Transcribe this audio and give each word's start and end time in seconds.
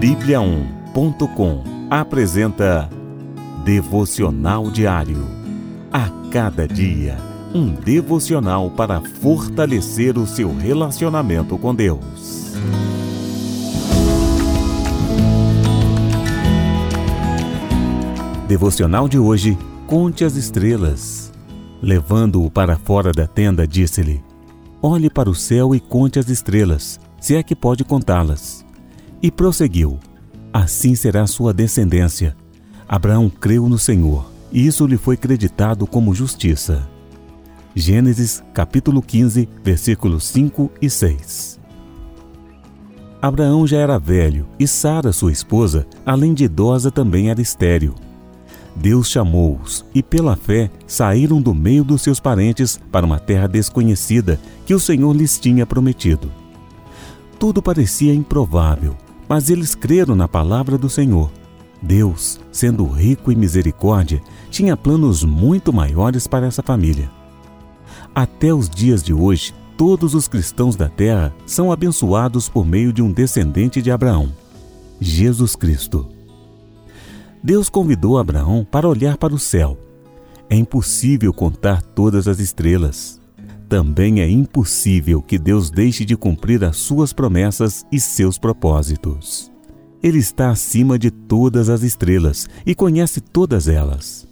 Bíblia1.com 0.00 1.64
apresenta 1.88 2.90
Devocional 3.64 4.70
Diário. 4.70 5.26
A 5.90 6.10
cada 6.30 6.68
dia, 6.68 7.16
um 7.54 7.70
devocional 7.72 8.70
para 8.70 9.00
fortalecer 9.00 10.18
o 10.18 10.26
seu 10.26 10.54
relacionamento 10.54 11.56
com 11.56 11.74
Deus. 11.74 12.52
Devocional 18.46 19.08
de 19.08 19.18
hoje: 19.18 19.56
Conte 19.86 20.26
as 20.26 20.36
estrelas. 20.36 21.32
Levando-o 21.80 22.50
para 22.50 22.76
fora 22.76 23.12
da 23.12 23.26
tenda, 23.26 23.66
disse-lhe: 23.66 24.22
Olhe 24.82 25.08
para 25.08 25.30
o 25.30 25.34
céu 25.34 25.74
e 25.74 25.80
conte 25.80 26.18
as 26.18 26.28
estrelas, 26.28 27.00
se 27.18 27.34
é 27.34 27.42
que 27.42 27.56
pode 27.56 27.82
contá-las. 27.82 28.65
E 29.26 29.30
prosseguiu: 29.32 29.98
Assim 30.52 30.94
será 30.94 31.26
sua 31.26 31.52
descendência. 31.52 32.36
Abraão 32.88 33.28
creu 33.28 33.68
no 33.68 33.76
Senhor, 33.76 34.30
e 34.52 34.64
isso 34.64 34.86
lhe 34.86 34.96
foi 34.96 35.16
creditado 35.16 35.84
como 35.84 36.14
justiça. 36.14 36.88
Gênesis 37.74 38.40
capítulo 38.54 39.02
15, 39.02 39.48
versículos 39.64 40.22
5 40.28 40.70
e 40.80 40.88
6. 40.88 41.58
Abraão 43.20 43.66
já 43.66 43.78
era 43.78 43.98
velho 43.98 44.46
e 44.60 44.68
Sara, 44.68 45.12
sua 45.12 45.32
esposa, 45.32 45.88
além 46.06 46.32
de 46.32 46.44
idosa, 46.44 46.92
também 46.92 47.28
era 47.28 47.42
estéril. 47.42 47.96
Deus 48.76 49.10
chamou-os 49.10 49.84
e, 49.92 50.04
pela 50.04 50.36
fé, 50.36 50.70
saíram 50.86 51.42
do 51.42 51.52
meio 51.52 51.82
dos 51.82 52.00
seus 52.00 52.20
parentes 52.20 52.78
para 52.92 53.04
uma 53.04 53.18
terra 53.18 53.48
desconhecida 53.48 54.38
que 54.64 54.72
o 54.72 54.78
Senhor 54.78 55.12
lhes 55.12 55.36
tinha 55.36 55.66
prometido. 55.66 56.30
Tudo 57.40 57.60
parecia 57.60 58.14
improvável, 58.14 58.96
mas 59.28 59.50
eles 59.50 59.74
creram 59.74 60.14
na 60.14 60.28
palavra 60.28 60.78
do 60.78 60.88
Senhor. 60.88 61.30
Deus, 61.82 62.40
sendo 62.50 62.86
rico 62.86 63.30
em 63.30 63.36
misericórdia, 63.36 64.22
tinha 64.50 64.76
planos 64.76 65.22
muito 65.24 65.72
maiores 65.72 66.26
para 66.26 66.46
essa 66.46 66.62
família. 66.62 67.10
Até 68.14 68.52
os 68.52 68.68
dias 68.68 69.02
de 69.02 69.12
hoje, 69.12 69.54
todos 69.76 70.14
os 70.14 70.26
cristãos 70.26 70.74
da 70.74 70.88
terra 70.88 71.34
são 71.44 71.70
abençoados 71.70 72.48
por 72.48 72.64
meio 72.64 72.92
de 72.92 73.02
um 73.02 73.12
descendente 73.12 73.82
de 73.82 73.90
Abraão, 73.90 74.32
Jesus 75.00 75.54
Cristo. 75.54 76.06
Deus 77.42 77.68
convidou 77.68 78.18
Abraão 78.18 78.66
para 78.68 78.88
olhar 78.88 79.16
para 79.16 79.34
o 79.34 79.38
céu. 79.38 79.78
É 80.48 80.56
impossível 80.56 81.32
contar 81.32 81.82
todas 81.82 82.26
as 82.26 82.38
estrelas. 82.38 83.20
Também 83.68 84.20
é 84.20 84.30
impossível 84.30 85.20
que 85.20 85.38
Deus 85.38 85.70
deixe 85.70 86.04
de 86.04 86.16
cumprir 86.16 86.62
as 86.64 86.76
suas 86.76 87.12
promessas 87.12 87.84
e 87.90 87.98
seus 87.98 88.38
propósitos. 88.38 89.50
Ele 90.02 90.18
está 90.18 90.50
acima 90.50 90.96
de 90.98 91.10
todas 91.10 91.68
as 91.68 91.82
estrelas 91.82 92.48
e 92.64 92.74
conhece 92.74 93.20
todas 93.20 93.66
elas. 93.66 94.26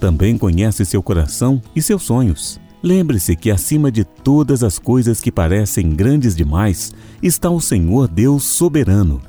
Também 0.00 0.36
conhece 0.36 0.84
seu 0.84 1.00
coração 1.00 1.62
e 1.76 1.80
seus 1.80 2.02
sonhos. 2.02 2.60
Lembre-se 2.82 3.36
que 3.36 3.52
acima 3.52 3.92
de 3.92 4.02
todas 4.02 4.64
as 4.64 4.80
coisas 4.80 5.20
que 5.20 5.30
parecem 5.30 5.90
grandes 5.90 6.34
demais 6.34 6.92
está 7.22 7.48
o 7.48 7.60
Senhor 7.60 8.08
Deus 8.08 8.42
soberano. 8.42 9.22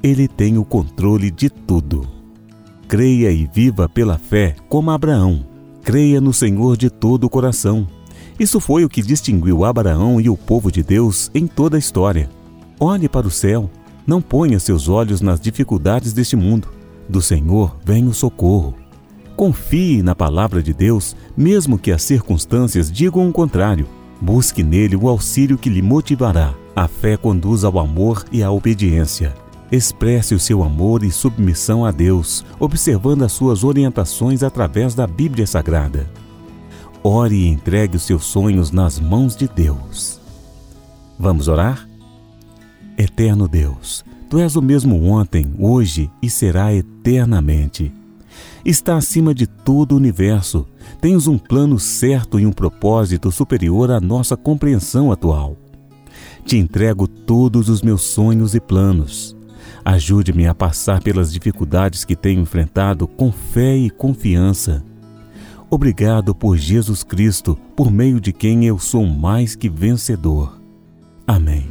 Ele 0.00 0.28
tem 0.28 0.56
o 0.56 0.64
controle 0.64 1.32
de 1.32 1.50
tudo. 1.50 2.06
Creia 2.86 3.32
e 3.32 3.50
viva 3.52 3.88
pela 3.88 4.16
fé 4.16 4.54
como 4.68 4.92
Abraão. 4.92 5.44
Creia 5.82 6.20
no 6.20 6.32
Senhor 6.32 6.76
de 6.76 6.88
todo 6.88 7.24
o 7.24 7.30
coração. 7.30 7.88
Isso 8.40 8.58
foi 8.58 8.86
o 8.86 8.88
que 8.88 9.02
distinguiu 9.02 9.66
Abraão 9.66 10.18
e 10.18 10.30
o 10.30 10.34
povo 10.34 10.72
de 10.72 10.82
Deus 10.82 11.30
em 11.34 11.46
toda 11.46 11.76
a 11.76 11.78
história. 11.78 12.26
Olhe 12.80 13.06
para 13.06 13.26
o 13.26 13.30
céu. 13.30 13.70
Não 14.06 14.22
ponha 14.22 14.58
seus 14.58 14.88
olhos 14.88 15.20
nas 15.20 15.38
dificuldades 15.38 16.14
deste 16.14 16.36
mundo. 16.36 16.68
Do 17.06 17.20
Senhor 17.20 17.76
vem 17.84 18.08
o 18.08 18.14
socorro. 18.14 18.74
Confie 19.36 20.02
na 20.02 20.14
palavra 20.14 20.62
de 20.62 20.72
Deus, 20.72 21.14
mesmo 21.36 21.78
que 21.78 21.92
as 21.92 22.02
circunstâncias 22.02 22.90
digam 22.90 23.28
o 23.28 23.32
contrário. 23.32 23.86
Busque 24.18 24.62
nele 24.62 24.96
o 24.96 25.06
auxílio 25.06 25.58
que 25.58 25.68
lhe 25.68 25.82
motivará. 25.82 26.54
A 26.74 26.88
fé 26.88 27.18
conduz 27.18 27.62
ao 27.62 27.78
amor 27.78 28.24
e 28.32 28.42
à 28.42 28.50
obediência. 28.50 29.34
Expresse 29.70 30.34
o 30.34 30.40
seu 30.40 30.62
amor 30.62 31.04
e 31.04 31.10
submissão 31.10 31.84
a 31.84 31.90
Deus, 31.90 32.42
observando 32.58 33.22
as 33.22 33.32
suas 33.32 33.62
orientações 33.64 34.42
através 34.42 34.94
da 34.94 35.06
Bíblia 35.06 35.46
Sagrada. 35.46 36.08
Ore 37.02 37.34
e 37.34 37.48
entregue 37.48 37.96
os 37.96 38.02
seus 38.02 38.24
sonhos 38.24 38.70
nas 38.70 38.98
mãos 39.00 39.34
de 39.34 39.48
Deus. 39.48 40.20
Vamos 41.18 41.48
orar? 41.48 41.88
Eterno 42.96 43.48
Deus, 43.48 44.04
Tu 44.28 44.38
és 44.38 44.54
o 44.54 44.62
mesmo 44.62 45.02
ontem, 45.04 45.54
hoje 45.58 46.10
e 46.22 46.28
será 46.30 46.72
eternamente. 46.72 47.92
Está 48.64 48.96
acima 48.96 49.34
de 49.34 49.46
todo 49.46 49.92
o 49.92 49.96
universo. 49.96 50.66
Tens 51.00 51.26
um 51.26 51.38
plano 51.38 51.78
certo 51.78 52.38
e 52.38 52.46
um 52.46 52.52
propósito 52.52 53.32
superior 53.32 53.90
à 53.90 54.00
nossa 54.00 54.36
compreensão 54.36 55.10
atual. 55.10 55.56
Te 56.44 56.56
entrego 56.56 57.08
todos 57.08 57.68
os 57.68 57.82
meus 57.82 58.02
sonhos 58.02 58.54
e 58.54 58.60
planos 58.60 59.36
Ajude-me 59.84 60.46
a 60.46 60.54
passar 60.54 61.02
pelas 61.02 61.32
dificuldades 61.32 62.04
que 62.04 62.14
tenho 62.14 62.40
enfrentado 62.40 63.06
com 63.06 63.32
fé 63.32 63.76
e 63.76 63.90
confiança. 63.90 64.84
Obrigado 65.72 66.34
por 66.34 66.56
Jesus 66.56 67.04
Cristo, 67.04 67.56
por 67.76 67.92
meio 67.92 68.20
de 68.20 68.32
quem 68.32 68.66
eu 68.66 68.76
sou 68.76 69.06
mais 69.06 69.54
que 69.54 69.68
vencedor. 69.68 70.60
Amém. 71.24 71.70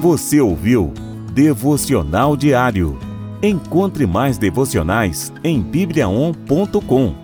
Você 0.00 0.40
ouviu 0.40 0.94
Devocional 1.34 2.34
Diário. 2.34 2.98
Encontre 3.42 4.06
mais 4.06 4.38
devocionais 4.38 5.30
em 5.44 5.60
bibliaon.com, 5.60 7.14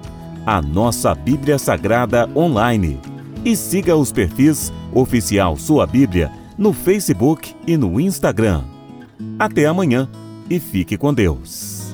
a 0.45 0.61
nossa 0.61 1.15
Bíblia 1.15 1.59
Sagrada 1.59 2.29
online 2.37 3.01
e 3.43 3.57
siga 3.57 3.97
os 3.97 4.13
perfis 4.13 4.71
Oficial 4.93 5.57
Sua 5.57 5.87
Bíblia 5.87 6.31
no 6.59 6.75
Facebook 6.75 7.55
e 7.67 7.79
no 7.79 7.99
Instagram. 7.99 8.65
Até 9.39 9.67
amanhã 9.67 10.09
e 10.49 10.61
fique 10.61 10.97
com 10.97 11.13
Deus. 11.13 11.93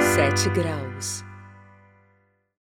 Sete 0.00 0.48
graus. 0.50 0.87